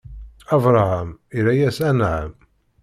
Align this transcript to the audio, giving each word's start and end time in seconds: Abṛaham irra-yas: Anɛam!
Abṛaham 0.55 1.09
irra-yas: 1.37 1.77
Anɛam! 1.89 2.31